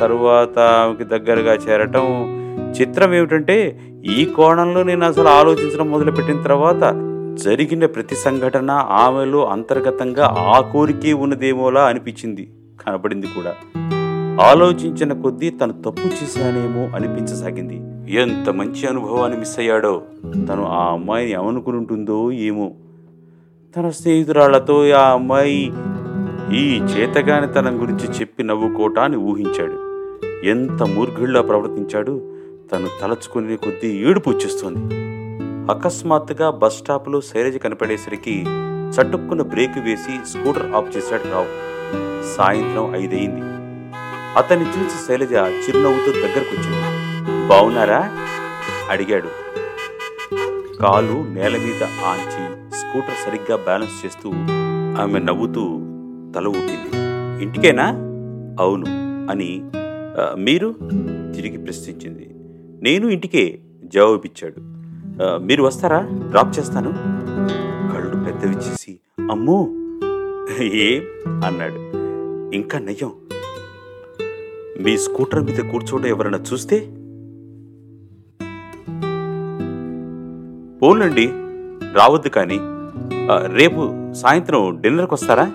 [0.00, 2.36] తరువాత ఆమెకి దగ్గరగా చేరటం.
[2.80, 3.80] చిత్రం ఏమిటంటే
[4.18, 6.94] ఈ కోణంలో నేను అసలు ఆలోచించడం మొదలుపెట్టిన తర్వాత
[7.34, 12.52] జరిగిన ప్రతి సంఘటన ఆమెలో అంతర్గతంగా ఆ కోరికే ఉన్నదేమోలా అనిపించింది
[12.86, 13.54] కనపడింది కూడా.
[14.42, 17.80] ఆలోచించిన కొద్దీ తను తప్పు చేశానేమో అనిపించసాగింది.
[18.14, 20.02] ఎంత మంచి అనుభవాన్ని మిస్ అయ్యాడో
[20.48, 22.72] తను ఆ అమ్మాయిని ఏమనుకుని ఉంటుందో ఏమో.
[23.76, 25.72] తన స్నేహితురాళ్ళతో ఆ అమ్మాయి
[26.52, 29.90] ఈ చేతగాని తన గురించి చెప్పి నవ్వుకోటాన్ని ఊహించాడు.
[30.46, 32.34] ఎంత మూర్ఘుల్లా ప్రవర్తించాడు
[32.72, 34.94] తను తలచుకునే కొద్దీ ఏడుపు వచ్చేస్తోంది.
[35.72, 38.44] అకస్మాత్తుగా బస్ స్టాప్లో శైలజ కనపడేసరికి
[38.90, 41.46] చటుక్కున బ్రేక్ వేసి స్కూటర్ ఆఫ్ చేశాడు రావు.
[42.36, 43.40] సాయంత్రం ఐదయింది.
[44.36, 48.10] అతన్ని చూసి శైలజ చిరునవ్వుతో దగ్గరకు వచ్చింది బావున్నారా?
[48.90, 49.28] అడిగాడు.
[50.82, 54.30] కాలు నేల మీద ఆంచి స్కూటర్ సరిగ్గా బ్యాలెన్స్ చేస్తూ
[55.02, 55.80] ఆమె నవ్వుతూ
[56.34, 56.90] తల ఊపింది.
[57.42, 57.86] ఇంటికేనా?
[58.62, 58.86] అవును
[59.32, 59.50] అని
[60.46, 60.68] మీరు
[61.34, 62.26] తిరిగి ప్రశ్నించింది.
[62.82, 63.44] నేను ఇంటికే
[63.94, 64.60] జవాబిచ్చాడు
[65.46, 66.00] మీరు వస్తారా?
[66.30, 66.90] డ్రాప్ చేస్తాను.
[67.92, 68.92] కళ్ళు పెద్దవి చేసి
[69.30, 69.58] అమ్మో!
[70.86, 71.02] ఏం?
[71.46, 71.80] అన్నాడు.
[72.56, 73.12] ఇంకా నయ్యం.
[74.84, 76.78] మీ స్కూటర్ మీద కూర్చోవడం ఎవరైనా చూస్తే?
[80.82, 81.26] పోలండి
[81.98, 82.58] రావద్దు కానీ
[83.58, 83.82] రేపు
[84.20, 85.46] సాయంత్రం డిన్నర్కి వస్తారా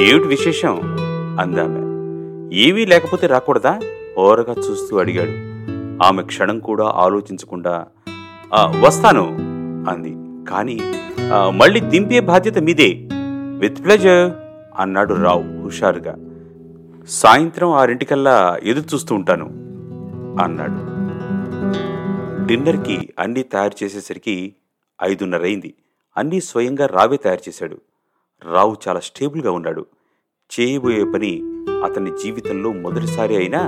[0.00, 0.74] ఏమిటి విశేషం?
[1.40, 1.80] అందామె.
[2.56, 3.80] ఏమీ లేకపోతే రాకూడదా?
[4.18, 5.32] ఓరగా చూస్తూ అడిగాడు.
[6.02, 7.86] ఆమె క్షణం కూడా ఆలోచించకుండా
[8.80, 9.24] వస్తాను
[9.90, 10.12] అంది.
[10.50, 10.78] కానీ
[11.50, 13.08] మళ్ళీ దింపే బాధ్యత మీదే.
[13.58, 14.32] విత్ ప్లెజర్
[14.78, 16.14] అన్నాడు రావు హుషారుగా.
[17.08, 19.46] సాయంత్రం ఆరింటికల్లా ఎదురు చూస్తూ ఉంటాను
[20.44, 20.80] అన్నాడు.
[22.46, 24.54] డిన్నర్కి అన్నీ తయారు చేసేసరికి
[25.02, 25.74] ఐదున్నరైంది
[26.16, 27.78] అన్నీ స్వయంగా రావే తయారు చేశాడు.
[28.44, 29.86] రావు చాలా స్టేబుల్గా ఉన్నాడు
[30.60, 31.42] చేయబోయే పని
[31.84, 33.60] అతని జీవితంలో మొదటిసారి అయినా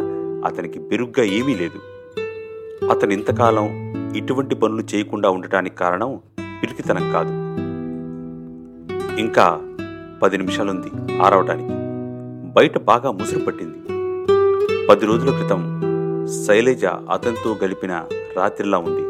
[0.46, 1.78] అతనికి బెరుగ్గా ఏమీ లేదు.
[2.86, 3.66] అతను ఇంతకాలం
[4.16, 6.20] ఇటువంటి పనులు చేయకుండా ఉండటానికి కారణం
[6.62, 7.30] పిరికితనం కాదు.
[9.20, 9.60] ఇంకా
[10.22, 11.68] పది నిమిషాలుంది ఆరవటానికి.
[12.52, 13.78] బయట బాగా ముసురు పట్టింది.
[14.86, 15.80] పది రోజుల క్రితం
[16.46, 18.04] శైలజ అతనితో గడిపిన
[18.36, 19.02] రాత్రిలా ఉంది.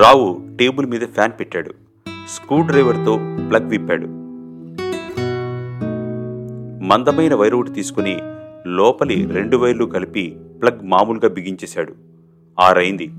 [0.00, 1.70] రావు టేబుల్ మీద ఫ్యాన్ పెట్టాడు.
[2.28, 3.18] స్క్రూ డ్రైవర్తో
[3.50, 4.29] ప్లగ్ విప్పాడు.
[6.90, 8.18] మందమైన వైరువుటి తీసుకుని
[8.66, 11.94] లోపలి రెండు వైర్లు కలిపి ప్లగ్ మామూలుగా బిగించేశాడు.
[12.60, 13.10] ఆరైంది.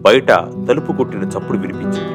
[0.00, 0.28] బయట
[0.68, 2.14] తలుపు కొట్టిన చప్పుడు వినిపించింది.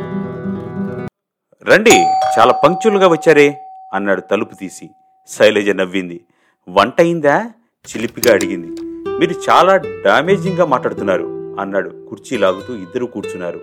[1.69, 1.95] రండి
[2.39, 3.61] చాలా పంక్చువల్గా వచ్చారే
[3.93, 4.89] అన్నాడు తలుపు తీసి.
[5.27, 6.21] శైలజ నవ్వింది.
[6.69, 7.51] వంట అయిందా?
[7.89, 8.81] చిలిపిగా అడిగింది.
[9.19, 11.89] మీరు చాలా డామేజింగ్గా మాట్లాడుతున్నారు అన్నాడు.
[12.09, 13.59] కుర్చీ లాగుతూ ఇద్దరు కూర్చున్నారు.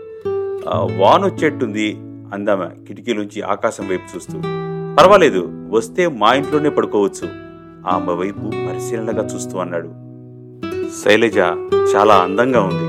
[1.00, 1.94] వానొచ్చేట్టుంది అందామ వచ్చేట్టుంది
[2.34, 4.63] అందామె కిటికీలోంచి ఆకాశం వైపు చూస్తూ.
[4.98, 7.28] పర్వాలేదు వస్తే మా ఇంట్లోనే పడుకోవచ్చు.
[7.88, 9.88] ఆమె వైపు పరిశీలనగా చూస్తూ అన్నాడు.
[11.04, 11.38] శైలజ
[11.96, 12.86] చాలా అందంగా ఉంది.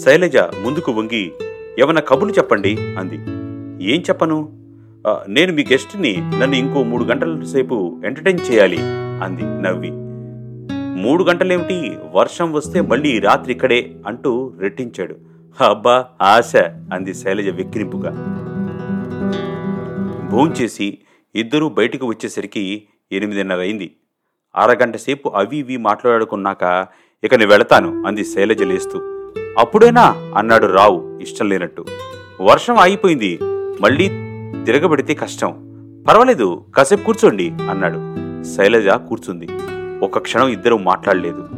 [0.00, 1.32] శైలజ ముందుకు వంగి
[1.78, 3.18] ఏమన్నా కబుర్లు చెప్పండి అంది.
[3.94, 4.48] ఏం చెప్పను?
[5.28, 8.78] నేను మీ గెస్ట్ని నన్ను ఇంకో మూడు గంటల సేపు ఎంటర్టైన్ చేయాలి
[9.24, 9.90] అంది నవ్వి.
[11.02, 11.92] మూడు గంటలేమిటి?
[12.14, 15.16] వర్షం వస్తే మళ్ళీ రాత్రి ఇక్కడే అంటూ రెట్టించాడు.
[15.64, 16.56] అబ్బా ఆశ
[16.94, 18.12] అంది శైలజ వెక్కిరింపుగా
[20.30, 20.98] భోంచేసి
[21.34, 23.96] ఇద్దరూ బయటకు వచ్చేసరికి ఎనిమిదిన్నర అయింది
[24.56, 26.86] అరగంట సేపు అవి ఇవి మాట్లాడుకున్నాక
[27.24, 28.98] ఇక నేను వెళతాను అంది శైలజ లేస్తూ.
[29.58, 30.32] అప్పుడేనా?
[30.36, 31.84] అన్నాడు రావు ఇష్టం లేనట్టు.
[32.40, 33.38] వర్షం ఆగిపోయింది.
[33.80, 34.08] మళ్ళీ
[34.64, 35.50] తిరగబడితే కష్టం.
[36.08, 37.98] పర్వాలేదు కాసేపు కూర్చోండి అన్నాడు.
[38.56, 39.48] శైలజ కూర్చుంది.
[40.04, 41.48] ఒక క్షణం ఇద్దరూ మాట్లాడలేదు.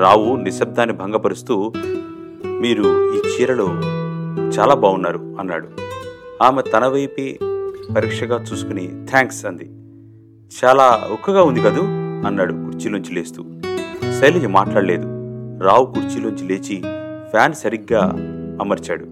[0.00, 1.72] రావు నిశ్శబ్దాన్ని భంగపరుస్తూ
[2.44, 3.66] మీరు ఈ చీరలో
[4.48, 5.68] చాలా బాగున్నారు అన్నాడు.
[6.42, 7.38] ఆమె తన వైపే
[7.94, 9.64] పరీక్షగా చూసుకుని థ్యాంక్స్ అంది.
[10.64, 11.82] చాలా ఉక్కగా ఉంది కదూ?
[12.26, 13.44] అన్నాడు కుర్చీలోంచి లేస్తూ.
[14.20, 15.02] శైలజ మాట్లాడలేదు.
[15.62, 16.76] రావు కుర్చీలోంచి లేచి
[17.30, 18.12] ఫ్యాన్ సరిగ్గా
[18.60, 19.04] అమర్చాడు.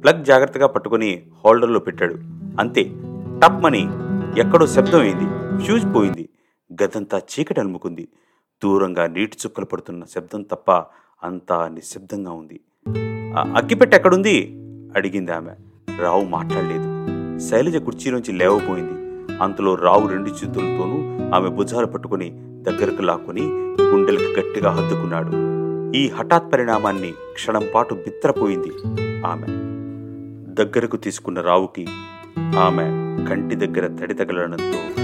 [0.00, 2.14] ప్లగ్ జాగ్రత్తగా పట్టుకుని హోల్డర్లో పెట్టాడు.
[2.60, 2.82] అంతే
[3.42, 3.88] టప్మని
[4.40, 6.28] ఎక్కడో శబ్దం అయింది ఫ్యూజ్ పోయింది.
[6.82, 8.08] గదంతా చీకటి అలుముకుంది.
[8.64, 10.72] దూరంగా నీటి చుక్కలు పడుతున్న శబ్దం తప్ప
[11.22, 12.60] అంతా నిశ్శబ్దంగా ఉంది.
[13.38, 14.60] "ఆ అగ్గిపెట్టె ఎక్కడుంది?
[14.96, 15.50] అడిగింది ఆమె.
[16.00, 16.93] రావు మాట్లాడలేదు.
[17.38, 18.92] శైలజ కుర్చీలోంచి లేవబోయింది.
[19.42, 22.30] అంతలో రావు రెండు చేతులతోనూ ఆమె భుజాలు పట్టుకుని
[22.62, 23.42] దగ్గరకు లాక్కుని
[23.82, 25.54] గుండెలకు గట్టిగా హత్తుకున్నాడు.
[25.96, 28.72] ఈ హఠాత్ పరిణామాన్ని క్షణం పాటు బిత్తరపోయింది
[29.26, 29.46] ఆమె.
[30.54, 31.86] దగ్గరకు తీసుకున్న రావుకి
[32.58, 32.84] ఆమె
[33.26, 35.02] కంటి దగ్గర తడి తగలడంతో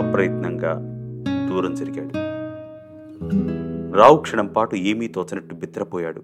[0.00, 0.74] అప్రయత్నంగా
[1.50, 2.30] దూరం జరిగాడు.
[3.96, 6.22] రావు క్షణం పాటు ఏమీ తోచనట్టు బిత్తరపోయాడు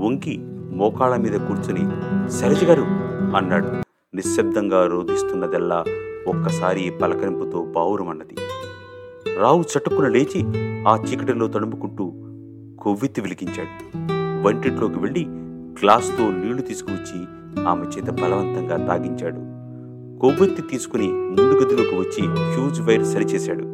[0.00, 0.38] వంకి
[0.72, 1.80] మోకాళ్ళ మీద కూర్చుని
[2.30, 2.82] శైలజ గారు
[3.36, 3.85] అన్నాడు.
[4.16, 5.84] నిశ్శబ్దంగా రోధిస్తున్నదెల్లా
[6.26, 8.36] ఒక్కసారి పలకరింపుతో బావురమన్నది
[9.40, 10.40] రావు చటుక్కున లేచి
[10.88, 12.12] ఆ చీకటిలో తడుముకుంటూ
[12.82, 13.98] కొవ్వెత్తి వెలిగించాడు.
[14.42, 15.26] వంటింట్లోకి వెళ్ళి
[15.80, 17.24] గ్లాస్తో నీళ్ళు తీసుకువచ్చి
[17.64, 19.40] ఆమె చేత బలవంతంగా తాగించాడు.
[20.20, 23.64] కొవ్వెత్తి తీసుకుని ముందు గదిలోకి వచ్చి ఫ్యూజ్ వైర్ సరిచేశాడు.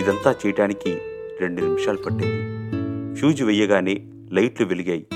[0.00, 0.98] ఇదంతా చేయటానికి
[1.40, 2.38] రెండు నిమిషాలు పట్టింది.
[3.14, 5.06] ఫ్యూజ్ వెయ్యగానే లైట్లు వెలిగాయి.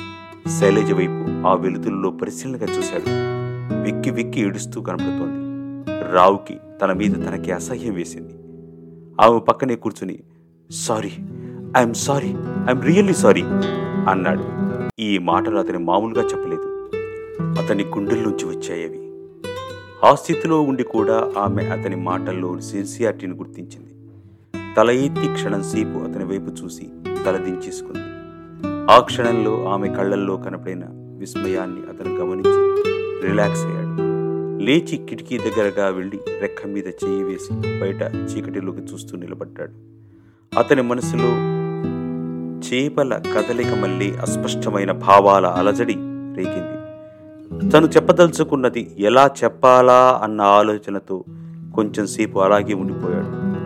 [0.60, 3.25] శైలజ వైపు ఆ వెలుతుల్లో పరిశీలనగా చూశాడు.
[3.72, 5.46] విక్కి విక్కి ఏడుస్తూ కనపడుతోంది
[6.12, 8.34] రావుకి తన మీద తనకి అసహ్యం వేసింది.
[9.22, 10.18] ఆమె పక్కనే కూర్చుని
[10.70, 11.12] sorry
[11.76, 12.28] I'm sorry
[12.68, 13.42] I'm really sorry
[14.10, 14.44] అన్నాడు.
[14.98, 16.90] ఈ మాటలు అతని మామూలుగా చెప్పలేదు.
[17.62, 19.00] అతని గుండెల్లోంచి వచ్చాయవి
[20.04, 23.92] ఆ స్థితిలో ఉండి కూడా ఆమె అతని మాటల్లో సిన్సియారిటీని గుర్తించింది.
[24.76, 26.88] తల ఎత్తి క్షణం సేపు అతని వైపు చూసి
[27.26, 28.06] తల దించేసుకుంది.
[28.92, 30.84] ఆ క్షణంలో ఆమె కళ్ళల్లో కనపడిన
[31.18, 34.06] విస్మయాన్ని అతను గమనించి రిలాక్స్ అయ్యాడు.
[34.64, 39.72] లేచి కిటికీ దగ్గరగా వెళ్ళి రెక్క మీద చేయి వేసి బయట చీకటిలోకి చూస్తూ నిలబడ్డాడు.
[40.58, 41.56] అతని మనసులో
[42.58, 45.92] చేపల కదలిక మళ్ళీ అస్పష్టమైన భావాల అలజడి
[46.36, 46.76] రేగింది.
[47.70, 51.24] తను చెప్పదలుచుకున్నది ఎలా చెప్పాలా అన్న ఆలోచనతో
[51.74, 53.56] కొంచెం సేపు అలాగే ఉండిపోయాడు.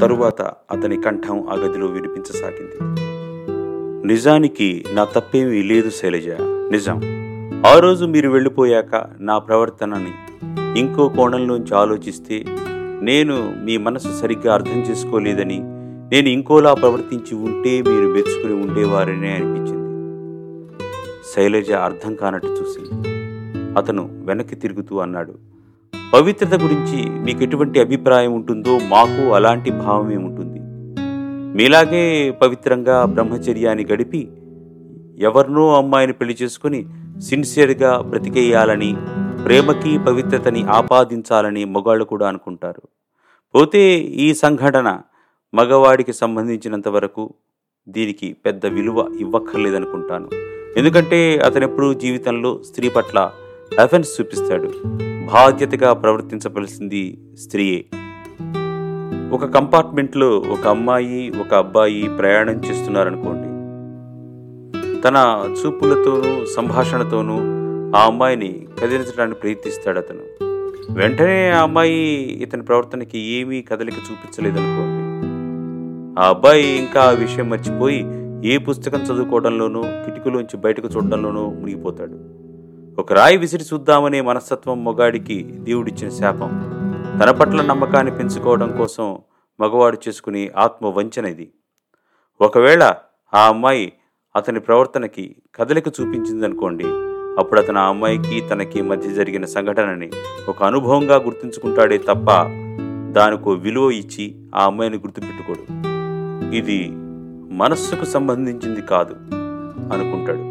[0.00, 3.00] తరువాత అతని కంఠం ఆ గదిలో వినిపించసాగింది.
[4.06, 6.28] నిజానికి నా తప్పేమీ లేదు శైలజ.
[6.70, 7.29] నిజం.
[7.66, 10.12] ఆ రోజు మీరు వెళ్ళిపోయాక నా ప్రవర్తనని
[10.80, 12.44] ఇంకో కోణం నుంచి ఆలోచిస్తే
[13.02, 15.58] నేను మీ మనసు సరిగ్గా అర్థం చేసుకోలేదని
[16.12, 19.90] నేను ఇంకోలా ప్రవర్తించి ఉంటే మీరు మెచ్చుకుని ఉండేవారనే అనిపించింది.
[21.34, 23.08] శైలజ అర్థం కానట్టు చూసింది.
[23.78, 25.34] అతను వెనక్కి తిరుగుతూ అన్నాడు
[26.12, 30.60] పవిత్రత గురించి మీకు ఎటువంటి అభిప్రాయం ఉంటుందో మాకు అలాంటి భావమే ఉంటుంది.
[31.56, 34.28] మీలాగే పవిత్రంగా బ్రహ్మచర్యాన్ని గడిపి
[35.18, 36.86] ఎవరినో అమ్మాయిని పెళ్ళి చేసుకుని
[37.20, 38.96] సిన్సియర్గా బ్రతికేయాలని
[39.44, 42.82] ప్రేమకి పవిత్రతని ఆపాదించాలని మగాళ్ళు కూడా అనుకుంటారు.
[43.54, 45.00] పోతే ఈ సంఘటన
[45.54, 47.34] మగవాడికి సంబంధించినంత వరకు
[47.88, 50.28] దీనికి పెద్ద విలువ ఇవ్వక్కర్లేదనుకుంటాను.
[50.76, 53.30] ఎందుకంటే అతనెప్పుడూ జీవితంలో స్త్రీ పట్ల
[53.80, 54.72] అఫెన్స్ చూపిస్తాడు.
[55.32, 57.84] బాధ్యతగా ప్రవర్తించవలసింది స్త్రీయే.
[59.32, 63.49] ఒక కంపార్ట్మెంట్లో ఒక అమ్మాయి ఒక అబ్బాయి ప్రయాణం చేస్తున్నారనుకోండి
[65.04, 65.16] తన
[65.64, 67.36] చూపులతోనూ సంభాషణతోనూ
[67.96, 70.44] ఆ అమ్మాయిని కదిలించడానికి ప్రయత్నిస్తాడు అతను.
[70.92, 71.98] వెంటనే ఆ అమ్మాయి
[72.42, 75.00] ఇతని ప్రవర్తనకి ఏమీ కదలిక చూపించలేదనుకోండి.
[76.22, 78.06] ఆ అబ్బాయి ఇంకా ఆ విషయం మర్చిపోయి
[78.44, 82.18] ఏ పుస్తకం చదువుకోవడంలోనూ కిటికీలోంచి బయటకు చూడడంలోనూ మునిగిపోతాడు.
[83.00, 86.48] ఒక రాయి విసిరి చూద్దామనే మనస్తత్వం మొగాడికి దేవుడిచ్చిన శాపం.
[87.22, 89.18] తన పట్ల నమ్మకాన్ని పెంచుకోవడం కోసం
[89.60, 91.52] మగవాడు చేసుకునే ఆత్మ వంచన ఇది.
[92.40, 92.94] ఒకవేళ
[93.34, 93.92] ఆ అమ్మాయి
[94.36, 96.84] అతని ప్రవర్తనకి కదలిక చూపించిందనుకోండి
[97.38, 100.10] అప్పుడు అతను ఆ అమ్మాయికి తనకి మధ్య జరిగిన సంఘటనని
[100.48, 102.28] ఒక అనుభవంగా గుర్తుంచుకుంటాడే తప్ప
[103.12, 105.64] దానికో విలువ ఇచ్చి ఆ అమ్మాయిని గుర్తుపెట్టుకోడు.
[106.54, 106.90] ఇది
[107.56, 109.14] మనస్సుకు సంబంధించింది కాదు
[109.92, 110.44] అనుకుంటాడు.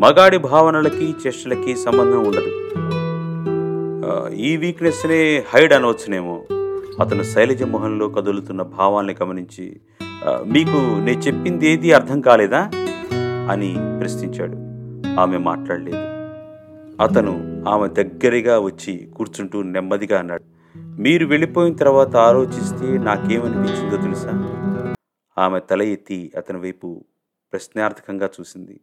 [0.00, 2.52] మగాడి భావనలకి చేష్టలకి సంబంధం ఉండదు.
[4.34, 6.42] ఈ వీక్నెస్నే హైడ్ అనవచ్చునేమో.
[7.00, 9.80] అతను శైలజ మొహంలో కదులుతున్న భావాల్ని గమనించి
[10.26, 12.70] మీకు నేను చెప్పింది ఏది అర్థం కాలేదా
[13.50, 14.56] అని ప్రశ్నించాడు.
[15.20, 16.04] ఆమె మాట్లాడలేదు.
[17.02, 20.44] అతను ఆమె దగ్గరగా వచ్చి కూర్చుంటూ నెమ్మదిగా అన్నాడు
[20.78, 24.32] మీరు వెళ్ళిపోయిన తర్వాత ఆలోచిస్తే నాకేమనిపించిందో తెలుసా?
[25.38, 27.04] ఆమె తల ఎత్తి అతని వైపు
[27.52, 28.80] ప్రశ్నార్థకంగా చూసింది.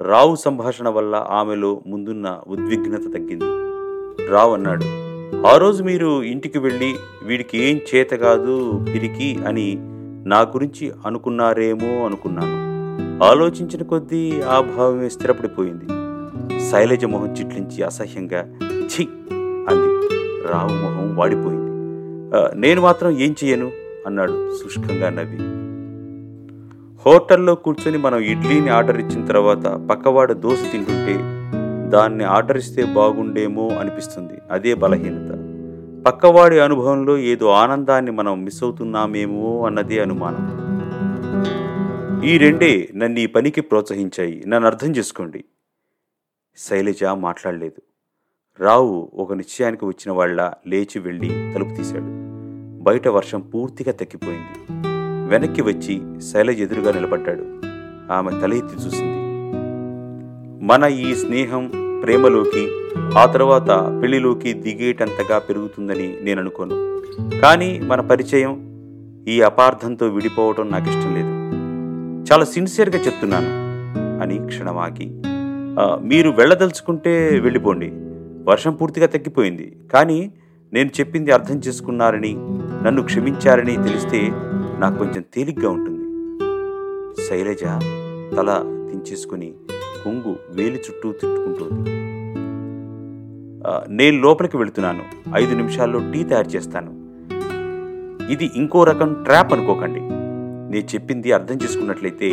[0.00, 3.50] రావు సంభాషణ వల్ల ఆమెలో ముందున్న ఉద్విగ్నత తగ్గింది.
[4.30, 4.84] రావు అన్నాడు
[5.46, 12.68] ఆ రోజు మీరు ఇంటికి వెళ్ళి వీడికి ఏం చేత కాదు పిరికి అని నా గురించి అనుకున్నారేమో అనుకున్నాను.
[13.24, 15.86] ఆలోచించిన కొద్దీ ఆ భావమే స్థిరపడిపోయింది.
[16.70, 18.44] శైలజ మొహం చిట్లించి అసహ్యంగా
[18.86, 19.08] ఛీ!
[19.68, 20.08] అంది.
[20.48, 21.68] రావు మొహం వాడిపోయింది.
[22.54, 23.70] నేను మాత్రం ఏం చేయను
[24.06, 25.36] అన్నాడు శుష్కంగా నవ్వి.
[27.06, 31.18] హోటల్లో కూర్చొని మనం ఇడ్లీని ఆర్డర్ ఇచ్చిన తర్వాత పక్కవాడు దోశ తింటుంటే
[31.88, 34.38] దాన్ని ఆర్డర్ ఇస్తే బాగుండేమో అనిపిస్తుంది.
[34.50, 35.47] అదే బలహీనత.
[36.06, 40.68] పక్కవాడి అనుభవంలో ఏదో ఆనందాన్ని మనం మిస్ అవుతున్నామేమో అన్నదే అనుమానం.
[42.24, 44.44] ఈ రెండే నన్ను ఈ పనికి ప్రోత్సహించాయి.
[44.46, 45.44] నన్ను అర్థం చేసుకోండి.
[46.56, 47.82] శైలజ మాట్లాడలేదు.
[48.62, 52.28] రావు ఒక నిశ్చయానికి వచ్చిన వాళ్ళ లేచి వెళ్ళి తలుపు తీశాడు.
[52.82, 54.80] బయట వర్షం పూర్తిగా తగ్గిపోయింది.
[55.30, 57.60] వెనక్కి వచ్చి శైలజ ఎదురుగా నిలబడ్డాడు.
[58.12, 59.18] ఆమె తల ఎత్తి చూసింది.
[60.64, 62.70] మన ఈ స్నేహం ప్రేమలోకి
[63.18, 67.00] ఆ తర్వాత పెళ్ళిలోకి దిగేటంతగా పెరుగుతుందని నేను అనుకోను.
[67.40, 68.68] కానీ మన పరిచయం
[69.28, 71.48] ఈ అపార్థంతో విడిపోవటం నాకు ఇష్టం లేదు.
[72.32, 73.48] చాలా సిన్సియర్గా చెప్తున్నాను.
[74.22, 75.22] అని క్షణమాకి
[76.02, 77.90] మీరు వెళ్ళదలుచుకుంటే వెళ్ళిపోండి.
[78.50, 79.76] వర్షం పూర్తిగా తగ్గిపోయింది.
[79.92, 80.32] కానీ
[80.72, 82.36] నేను చెప్పింది అర్థం చేసుకున్నారని
[82.84, 84.28] నన్ను క్షమించారని తెలిస్తే
[84.78, 85.98] నాకు కొంచెం తేలిగ్గా ఉంటుంది.
[87.28, 87.62] శైలజ
[88.36, 89.54] తల దించేసుకుని
[90.08, 91.90] కొంగు వేలి చుట్టూ తిట్టుకుంటుంది.
[93.96, 95.02] నేను లోపలికి వెళుతున్నాను.
[95.36, 96.90] ఐదు నిమిషాల్లో టీ తయారు చేస్తాను.
[98.32, 100.00] ఇది ఇంకో రకం ట్రాప్ అనుకోకండి.
[100.72, 102.30] నేను చెప్పింది అర్థం చేసుకున్నట్లయితే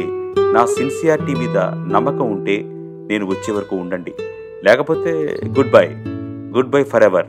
[0.54, 1.58] నా సిన్సియారిటీ మీద
[1.94, 2.56] నమ్మకం ఉంటే
[3.10, 4.14] నేను వచ్చే వరకు ఉండండి.
[4.64, 5.12] లేకపోతే
[5.58, 5.88] goodbye.
[6.56, 7.26] Goodbye forever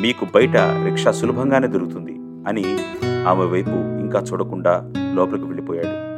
[0.00, 0.56] మీకు బయట
[0.86, 2.16] రిక్షా సులభంగానే దొరుకుతుంది
[2.48, 2.64] అని
[3.28, 6.12] ఆమె వైపు ఇంకా చూడకుండా లోపలికి వెళ్ళిపోయాడు.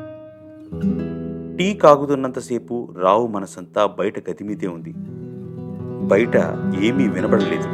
[1.59, 4.95] టీ కాగుతున్నంతసేపు రావు మనసంతా బయట గతిమీదే ఉంది.
[6.07, 6.37] బయట
[6.83, 7.69] ఏమీ వినబడలేదు.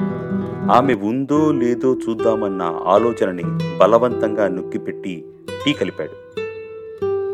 [0.72, 3.42] ఆమె ఉందో లేదో చూద్దామన్న ఆలోచనని
[3.78, 5.24] బలవంతంగా నొక్కిపెట్టి
[5.66, 6.40] టీ కలిపాడు.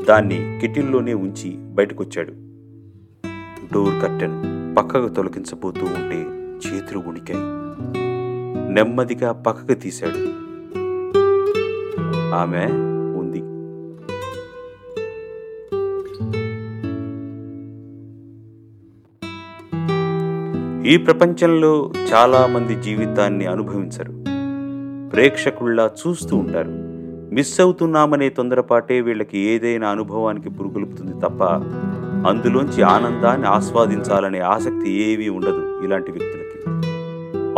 [0.05, 2.33] దాన్ని కిటిల్లోనే ఉంచి బయటకొచ్చాడు.
[3.73, 6.21] డోర్ కర్టెన్ పక్కకు తొలగించబోతూ ఉంటే
[6.69, 7.41] చేతులు ఉణికాయి
[8.73, 10.47] నెమ్మదిగా పక్కకు తీశాడు.
[12.35, 12.86] ఆమె
[20.87, 24.13] ఈ ప్రపంచంలో చాలామంది జీవితాన్ని అనుభవించరు.
[25.11, 26.69] ప్రేక్షకుల్లా చూస్తూ ఉంటారు.
[27.35, 31.45] మిస్ అవుతున్నామనే తొందరపాటే వీళ్ళకి ఏదైనా అనుభవానికి పురుగులుపుతుంది తప్ప
[32.29, 36.69] అందులోంచి ఆనందాన్ని ఆస్వాదించాలనే ఆసక్తి ఏమీ ఉండదు ఇలాంటి వ్యక్తులకి.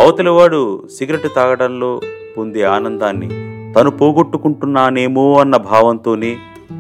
[0.03, 2.01] అవతలవాడు సిగరెట్ తాగడంలో
[2.39, 3.29] పొందే ఆనందాన్ని
[3.73, 6.37] తను పోగొట్టుకుంటున్నానేమో అన్న భావంతోనే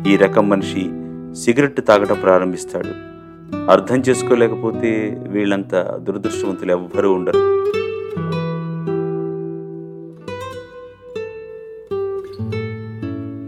[0.06, 0.90] ఈ రకం మనిషి
[1.34, 3.07] సిగరెట్ తాగడం ప్రారంభిస్తాడు.
[3.54, 7.38] అర్థం చేసుకోలేకపోతే వీళ్ళంత దురదృష్టవంతులు ఎవ్వరూ ఉండరు.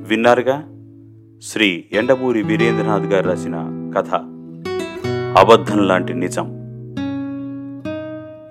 [0.08, 0.68] విన్నారుగా?
[1.42, 3.54] శ్రీ ఎండమూరి వీరేంద్రనాథ్ గారు రాసిన
[3.96, 4.14] కథ.
[5.38, 6.60] అబద్ధం లాంటి నిజం.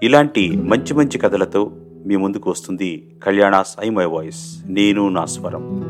[0.03, 1.71] ఇలాంటి మంచి మంచి కథలతో
[2.05, 4.63] మీ ముందుకు వస్తుంది కళ్యాణాస్ ఐ మై వాయిస్.
[4.67, 5.85] నేను నా స్వరం.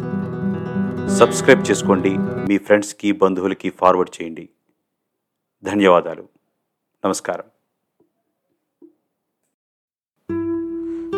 [1.19, 2.09] సబ్స్క్రైబ్ చేసుకోండి.
[2.19, 4.49] మీ ఫ్రెండ్స్కి బంధువులకి ఫార్వర్డ్ చేయండి.
[5.63, 6.27] ధన్యవాదాలు.
[7.05, 7.43] నమస్కారం.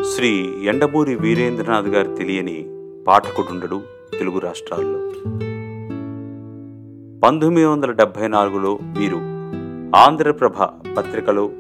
[0.04, 2.66] శ్రీ ఎండమూరి వీరేంద్రనాథ్ గారు తెలియని
[3.04, 3.84] పాఠకుడుండడు
[4.20, 5.10] తెలుగు రాష్ట్రాల్లో.
[7.20, 9.18] పంతొమ్మిది వందల డెబ్భై నాలుగులో వీరు
[9.96, 10.64] ఆంధ్రప్రభ
[10.98, 11.52] పత్రికలో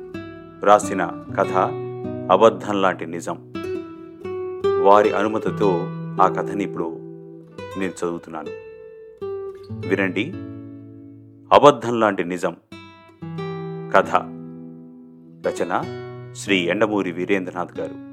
[0.63, 1.53] రాసిన కథ
[2.31, 3.53] అబద్ధం లాంటి నిజం.
[4.81, 5.79] వారి అనుమతితో
[6.21, 6.97] ఆ కథని ఇప్పుడు
[7.79, 8.49] నేను చదువుతున్నాను.
[9.89, 10.31] వినండి.
[11.55, 12.55] అబద్ధం లాంటి నిజం.
[13.95, 14.11] కథ
[15.45, 15.71] రచన
[16.35, 18.10] శ్రీ ఎండమూరి వీరేంద్రనాథ్ గారు.